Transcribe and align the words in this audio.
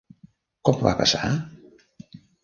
Com 0.69 0.79
va 0.87 0.93
passar? 1.01 1.29